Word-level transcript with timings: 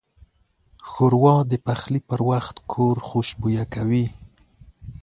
ښوروا 0.89 1.35
د 1.51 1.53
پخلي 1.65 1.99
پر 2.09 2.19
وخت 2.29 2.55
کور 2.71 2.95
خوشبویه 3.07 3.63
کوي. 3.73 4.05